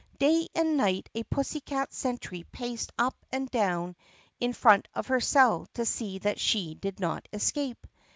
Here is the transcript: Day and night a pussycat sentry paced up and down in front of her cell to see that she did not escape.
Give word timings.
Day 0.17 0.47
and 0.55 0.77
night 0.77 1.09
a 1.13 1.21
pussycat 1.25 1.93
sentry 1.93 2.43
paced 2.51 2.91
up 2.97 3.13
and 3.31 3.47
down 3.51 3.95
in 4.39 4.51
front 4.51 4.87
of 4.95 5.05
her 5.09 5.19
cell 5.21 5.67
to 5.75 5.85
see 5.85 6.17
that 6.17 6.39
she 6.39 6.73
did 6.73 6.99
not 6.99 7.27
escape. 7.31 7.85